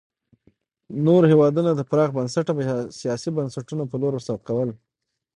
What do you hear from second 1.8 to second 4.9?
پراخ بنسټه سیاسي بنسټونو په لور سوق کول.